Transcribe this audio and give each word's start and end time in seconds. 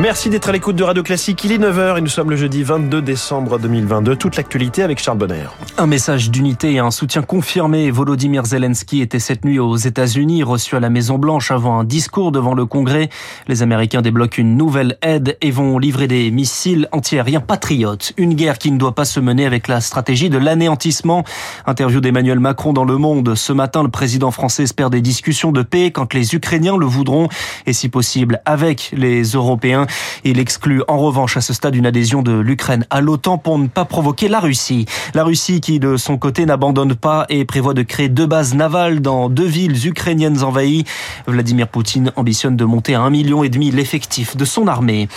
Merci 0.00 0.30
d'être 0.30 0.48
à 0.48 0.52
l'écoute 0.52 0.76
de 0.76 0.82
Radio 0.82 1.02
Classique. 1.02 1.44
Il 1.44 1.52
est 1.52 1.58
9h 1.58 1.98
et 1.98 2.00
nous 2.00 2.06
sommes 2.06 2.30
le 2.30 2.36
jeudi 2.36 2.62
22 2.62 3.02
décembre 3.02 3.58
2022. 3.58 4.16
Toute 4.16 4.36
l'actualité 4.36 4.82
avec 4.82 4.98
Charles 4.98 5.18
Bonner. 5.18 5.44
Un 5.76 5.86
message 5.86 6.30
d'unité 6.30 6.72
et 6.72 6.78
un 6.78 6.90
soutien 6.90 7.20
confirmé. 7.20 7.90
Volodymyr 7.90 8.46
Zelensky 8.46 9.02
était 9.02 9.18
cette 9.18 9.44
nuit 9.44 9.58
aux 9.58 9.76
États-Unis, 9.76 10.42
reçu 10.42 10.74
à 10.74 10.80
la 10.80 10.88
Maison-Blanche 10.88 11.50
avant 11.50 11.78
un 11.78 11.84
discours 11.84 12.32
devant 12.32 12.54
le 12.54 12.64
Congrès. 12.64 13.10
Les 13.46 13.60
Américains 13.60 14.00
débloquent 14.00 14.38
une 14.38 14.56
nouvelle 14.56 14.96
aide 15.02 15.36
et 15.42 15.50
vont 15.50 15.78
livrer 15.78 16.08
des 16.08 16.30
missiles 16.30 16.88
antiaériens 16.92 17.40
patriotes. 17.40 18.14
Une 18.16 18.32
guerre 18.32 18.56
qui 18.56 18.72
ne 18.72 18.78
doit 18.78 18.94
pas 18.94 19.04
se 19.04 19.20
mener 19.20 19.44
avec 19.44 19.68
la 19.68 19.82
stratégie 19.82 20.30
de 20.30 20.38
l'anéantissement. 20.38 21.24
Interview 21.66 22.00
d'Emmanuel 22.00 22.40
Macron 22.40 22.72
dans 22.72 22.86
Le 22.86 22.96
Monde. 22.96 23.34
Ce 23.34 23.52
matin, 23.52 23.82
le 23.82 23.90
président 23.90 24.30
français 24.30 24.62
espère 24.62 24.88
des 24.88 25.02
discussions 25.02 25.52
de 25.52 25.60
paix 25.60 25.90
quand 25.90 26.14
les 26.14 26.34
Ukrainiens 26.34 26.78
le 26.78 26.86
voudront 26.86 27.28
et 27.66 27.74
si 27.74 27.90
possible 27.90 28.40
avec 28.46 28.94
les 28.96 29.24
Européens. 29.24 29.86
Il 30.24 30.38
exclut 30.38 30.82
en 30.88 30.98
revanche 30.98 31.36
à 31.36 31.40
ce 31.40 31.52
stade 31.52 31.74
une 31.74 31.86
adhésion 31.86 32.22
de 32.22 32.32
l'Ukraine 32.32 32.86
à 32.90 33.00
l'OTAN 33.00 33.38
pour 33.38 33.58
ne 33.58 33.68
pas 33.68 33.84
provoquer 33.84 34.28
la 34.28 34.40
Russie. 34.40 34.86
La 35.14 35.24
Russie 35.24 35.60
qui 35.60 35.80
de 35.80 35.96
son 35.96 36.18
côté 36.18 36.46
n'abandonne 36.46 36.94
pas 36.94 37.26
et 37.28 37.44
prévoit 37.44 37.74
de 37.74 37.82
créer 37.82 38.08
deux 38.08 38.26
bases 38.26 38.54
navales 38.54 39.00
dans 39.00 39.28
deux 39.28 39.46
villes 39.46 39.86
ukrainiennes 39.86 40.42
envahies. 40.42 40.84
Vladimir 41.26 41.68
Poutine 41.68 42.12
ambitionne 42.16 42.56
de 42.56 42.64
monter 42.64 42.94
à 42.94 43.00
un 43.00 43.10
million 43.10 43.42
et 43.44 43.48
demi 43.48 43.70
l'effectif 43.70 44.36
de 44.36 44.44
son 44.44 44.66
armée. 44.66 45.08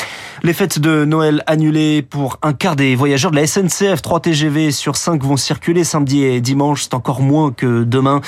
Les 0.43 0.53
fêtes 0.53 0.79
de 0.79 1.05
Noël 1.05 1.43
annulées 1.47 2.01
pour 2.01 2.37
un 2.41 2.53
quart 2.53 2.75
des 2.75 2.95
voyageurs 2.95 3.31
de 3.31 3.37
la 3.37 3.47
SNCF. 3.47 4.01
3 4.01 4.19
TGV 4.19 4.71
sur 4.71 4.97
5 4.97 5.23
vont 5.23 5.37
circuler 5.37 5.83
samedi 5.83 6.23
et 6.23 6.41
dimanche. 6.41 6.83
C'est 6.83 6.93
encore 6.93 7.21
moins 7.21 7.51
que 7.51 7.83
demain. 7.83 8.21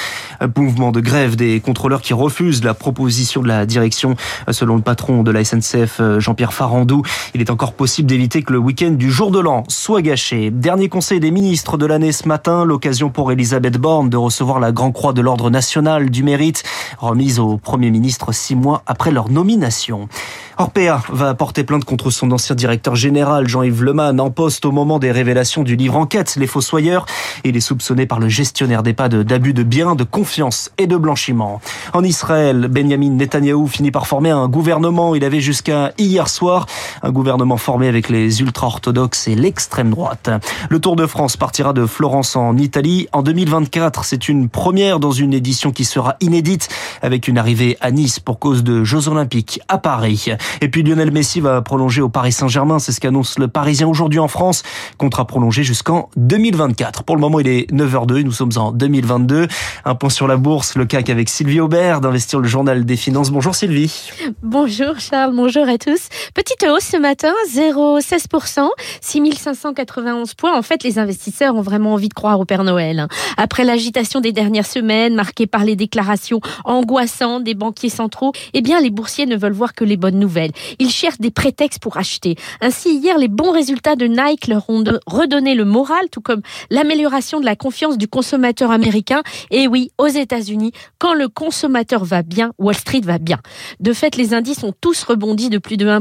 Mouvement 0.58 0.92
de 0.92 1.02
grève 1.02 1.36
des 1.36 1.60
contrôleurs 1.60 2.02
qui 2.02 2.14
refusent 2.14 2.64
la 2.64 2.74
proposition 2.74 3.42
de 3.42 3.48
la 3.48 3.66
direction. 3.66 4.16
Selon 4.52 4.76
le 4.76 4.82
patron 4.82 5.24
de 5.24 5.32
la 5.32 5.44
SNCF, 5.44 6.00
Jean-Pierre 6.26 6.54
Farandou, 6.54 7.04
il 7.36 7.42
est 7.42 7.52
encore 7.52 7.74
possible 7.74 8.10
d'éviter 8.10 8.42
que 8.42 8.52
le 8.52 8.58
week-end 8.58 8.90
du 8.90 9.12
jour 9.12 9.30
de 9.30 9.38
l'an 9.38 9.64
soit 9.68 10.02
gâché. 10.02 10.50
Dernier 10.50 10.90
conseil 10.90 11.20
des 11.20 11.30
ministres 11.30 11.78
de 11.78 11.86
l'année 11.86 12.12
ce 12.12 12.28
matin, 12.28 12.66
l'occasion 12.66 13.12
pour 13.12 13.32
Elisabeth 13.32 13.78
Borne 13.78 14.10
de 14.10 14.18
recevoir 14.18 14.60
la 14.60 14.72
Grand 14.72 14.92
Croix 14.92 15.14
de 15.14 15.22
l'Ordre 15.22 15.52
national 15.52 16.10
du 16.10 16.24
mérite, 16.24 16.64
remise 16.98 17.38
au 17.38 17.58
Premier 17.58 17.92
ministre 17.92 18.32
six 18.32 18.56
mois 18.56 18.82
après 18.88 19.12
leur 19.12 19.30
nomination. 19.30 20.10
Orpea 20.58 21.04
va 21.10 21.34
porter 21.34 21.64
plainte 21.66 21.84
contre 21.84 22.10
son 22.10 22.32
ancien 22.32 22.56
directeur 22.56 22.96
général 22.96 23.48
Jean-Yves 23.48 23.84
Leman 23.84 24.20
en 24.20 24.32
poste 24.32 24.66
au 24.66 24.72
moment 24.72 25.00
des 25.00 25.12
révélations 25.12 25.64
du 25.64 25.76
livre 25.76 25.98
Enquête, 25.98 26.38
Les 26.38 26.48
Fossoyeurs. 26.48 27.06
Il 27.44 27.58
est 27.58 27.62
soupçonné 27.62 28.06
par 28.06 28.20
le 28.20 28.30
gestionnaire 28.30 28.82
d'EHPAD 28.82 29.24
d'abus 29.24 29.54
de 29.54 29.64
biens, 29.64 29.96
de 29.96 30.06
confiance 30.06 30.72
et 30.78 30.88
de 30.88 30.96
blanchiment. 30.96 31.60
En 31.94 32.04
Israël, 32.04 32.70
Benjamin 32.70 33.10
Netanyahou 33.10 33.68
finit 33.68 33.92
par 33.92 34.08
former 34.08 34.30
un 34.30 34.48
gouvernement. 34.48 35.14
Il 35.14 35.26
avait 35.26 35.42
jusqu'à 35.42 35.92
hier 35.98 36.15
soir 36.24 36.66
un 37.04 37.12
gouvernement 37.12 37.58
formé 37.58 37.88
avec 37.88 38.10
les 38.10 38.42
ultra-orthodoxes 38.42 39.28
et 39.28 39.36
l'extrême 39.36 39.90
droite. 39.90 40.30
Le 40.70 40.80
Tour 40.80 40.96
de 40.96 41.06
France 41.06 41.38
partira 41.38 41.74
de 41.74 41.86
Florence 41.86 42.36
en 42.36 42.58
Italie 42.58 43.08
en 43.12 43.22
2024. 43.22 44.06
C'est 44.06 44.30
une 44.30 44.50
première 44.50 45.00
dans 45.00 45.12
une 45.12 45.34
édition 45.34 45.72
qui 45.72 45.86
sera 45.86 46.16
inédite 46.22 46.70
avec 47.02 47.28
une 47.28 47.38
arrivée 47.38 47.78
à 47.82 47.92
Nice 47.92 48.20
pour 48.20 48.40
cause 48.40 48.64
de 48.64 48.84
Jeux 48.84 49.08
Olympiques 49.08 49.60
à 49.68 49.78
Paris. 49.78 50.28
Et 50.62 50.70
puis 50.70 50.84
Lionel 50.84 51.12
Messi 51.12 51.42
va 51.42 51.62
prolonger 51.62 52.02
au 52.02 52.10
Paris 52.10 52.32
Saint-Germain, 52.32 52.80
c'est 52.80 52.92
ce 52.92 53.00
qu'annonce 53.00 53.38
le 53.38 53.48
Parisien 53.48 53.88
aujourd'hui 53.88 54.20
en 54.20 54.28
France. 54.28 54.64
Contrat 54.98 55.26
prolongé 55.26 55.64
jusqu'en 55.64 56.10
2024. 56.16 57.04
Pour 57.04 57.16
le 57.16 57.22
moment, 57.22 57.40
il 57.40 57.48
est 57.48 57.72
9h02, 57.72 58.24
nous 58.24 58.32
sommes 58.32 58.52
en 58.56 58.72
2022. 58.72 59.48
Un 59.84 59.96
point 59.96 60.10
sur 60.10 60.28
la 60.28 60.38
bourse, 60.38 60.76
le 60.76 60.86
CAC 60.86 61.10
avec 61.10 61.30
Sylvie 61.30 61.60
Aubert 61.60 62.02
d'Investir 62.02 62.40
le 62.40 62.48
Journal 62.48 62.86
des 62.86 62.96
Finances. 62.96 63.32
Bonjour 63.32 63.56
Sylvie. 63.56 64.12
Bonjour 64.42 65.00
Charles, 65.00 65.36
bonjour 65.36 65.68
à 65.68 65.78
tous. 65.78 66.05
Petite 66.34 66.64
hausse 66.64 66.86
ce 66.86 66.98
matin, 66.98 67.34
0,16%, 67.54 68.70
6591 69.02 70.34
points. 70.34 70.58
En 70.58 70.62
fait, 70.62 70.84
les 70.84 71.00
investisseurs 71.00 71.56
ont 71.56 71.62
vraiment 71.62 71.94
envie 71.94 72.10
de 72.10 72.14
croire 72.14 72.40
au 72.40 72.46
Père 72.46 72.64
Noël. 72.64 73.08
Après 73.38 73.64
l'agitation 73.64 74.22
des 74.22 74.32
dernières 74.32 74.66
semaines, 74.66 75.16
marquée 75.16 75.48
par 75.48 75.64
les 75.64 75.76
déclarations 75.76 76.40
angoissantes 76.64 77.44
des 77.44 77.54
banquiers 77.54 77.90
centraux, 77.90 78.32
eh 78.54 78.62
bien, 78.62 78.80
les 78.80 78.90
boursiers 78.90 79.26
ne 79.26 79.36
veulent 79.36 79.54
voir 79.54 79.74
que 79.74 79.84
les 79.84 79.98
bonnes 79.98 80.20
nouvelles. 80.20 80.52
Ils 80.80 80.90
cherchent 80.90 81.20
des 81.20 81.32
prétextes 81.32 81.80
pour 81.80 81.98
acheter. 81.98 82.36
Ainsi, 82.62 82.96
hier, 82.96 83.18
les 83.18 83.28
bons 83.28 83.52
résultats 83.52 83.96
de 83.96 84.06
Nike 84.06 84.48
leur 84.48 84.70
ont 84.70 84.84
redonné 85.06 85.56
le 85.56 85.66
moral, 85.66 86.10
tout 86.12 86.22
comme 86.22 86.42
l'amélioration 86.70 87.40
de 87.40 87.46
la 87.46 87.56
confiance 87.56 87.98
du 87.98 88.08
consommateur 88.08 88.72
américain. 88.72 89.22
Et 89.52 89.68
oui, 89.68 89.92
aux 89.98 90.08
États-Unis, 90.08 90.72
quand 91.00 91.14
le 91.14 91.28
consommateur 91.28 92.04
va 92.06 92.22
bien, 92.22 92.52
Wall 92.58 92.76
Street 92.76 93.02
va 93.04 93.18
bien. 93.18 93.40
De 93.80 93.94
fait, 93.94 94.16
les 94.16 94.34
indices 94.34 94.64
ont 94.64 94.74
tous 94.80 95.04
rebondi 95.04 95.50
de 95.50 95.58
plus 95.58 95.78
de 95.78 95.88
1%. 95.88 95.95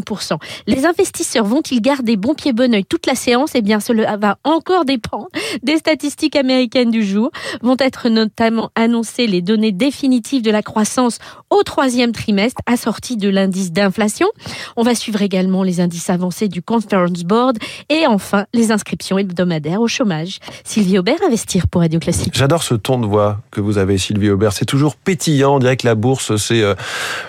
Les 0.67 0.87
investisseurs 0.87 1.45
vont-ils 1.45 1.81
garder 1.81 2.17
bon 2.17 2.35
pied 2.35 2.53
bon 2.53 2.75
oeil 2.75 2.85
toute 2.85 3.07
la 3.07 3.15
séance? 3.15 3.53
Eh 3.55 3.63
bien, 3.63 3.81
cela 3.81 4.17
va 4.17 4.39
encore 4.45 4.85
dépendre 4.85 5.29
des 5.63 5.77
statistiques 5.79 6.37
américaines 6.37 6.91
du 6.91 7.05
jour. 7.05 7.31
Vont 7.63 7.77
être 7.79 8.09
notamment 8.09 8.71
annoncées 8.75 9.27
les 9.27 9.43
données 9.43 9.73
définitives 9.73 10.43
de 10.43 10.51
la 10.51 10.63
croissance 10.63 11.19
au 11.51 11.63
troisième 11.63 12.13
trimestre, 12.13 12.61
assorties 12.67 13.17
de 13.17 13.29
l'indice 13.29 13.73
d'inflation. 13.73 14.29
On 14.77 14.83
va 14.83 14.95
suivre 14.95 15.23
également 15.23 15.63
les 15.63 15.81
indices 15.81 16.11
avancés 16.11 16.49
du 16.49 16.63
Conference 16.63 17.23
Board 17.25 17.59
et 17.89 18.07
enfin 18.07 18.47
les 18.53 18.73
inscriptions 18.73 19.19
hebdomadaires 19.19 19.81
au 19.81 19.89
chômage. 19.89 20.39
Sylvie 20.65 20.99
Aubert, 20.99 21.19
investir 21.27 21.69
pour 21.69 21.83
Radio 21.83 22.01
Classique. 22.01 22.33
J'adore 22.35 22.63
ce 22.63 22.75
ton 22.75 22.99
de 22.99 23.07
voix 23.07 23.41
que 23.51 23.61
vous 23.61 23.79
avez, 23.79 23.99
Sylvie 23.99 24.31
Aubert. 24.31 24.53
C'est 24.53 24.65
toujours 24.65 24.97
pétillant. 24.97 25.57
On 25.57 25.59
dirait 25.59 25.77
que 25.77 25.87
la 25.87 25.95
bourse, 25.95 26.37
c'est 26.37 26.63
euh, 26.63 26.75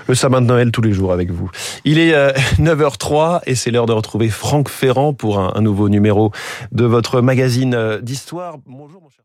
le 0.08 0.16
sabbat 0.16 0.40
de 0.40 0.46
Noël 0.46 0.72
tous 0.72 0.82
les 0.82 0.94
jours 0.94 1.12
avec 1.12 1.32
vous. 1.32 1.50
Il 1.84 2.00
est 2.00 2.14
euh, 2.14 2.32
9h03 2.60 3.42
et 3.46 3.56
c'est 3.56 3.72
l'heure 3.72 3.86
de 3.86 3.94
retrouver 3.94 4.30
Franck 4.30 4.70
Ferrand 4.70 5.14
pour 5.14 5.40
un, 5.40 5.62
nouveau 5.62 5.90
numéro 5.90 6.32
de 6.72 6.86
votre 6.86 7.22
magazine 7.22 7.74
euh, 7.74 8.00
d'histoire. 8.00 8.58
Bonjour, 8.66 9.02
mon 9.02 9.10
cher. 9.10 9.24